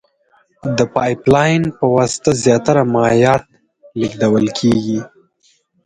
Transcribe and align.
د 0.77 0.79
پایپ 0.95 1.21
لین 1.33 1.61
په 1.77 1.85
واسطه 1.95 2.31
زیاتره 2.43 2.81
مایعات 2.93 3.43
لېږدول 3.99 4.45
کیږي. 4.59 4.99